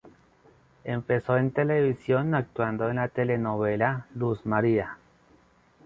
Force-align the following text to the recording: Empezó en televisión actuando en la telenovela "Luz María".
Empezó 0.83 1.37
en 1.37 1.51
televisión 1.51 2.33
actuando 2.33 2.89
en 2.89 2.95
la 2.95 3.07
telenovela 3.09 4.07
"Luz 4.15 4.43
María". 4.47 4.97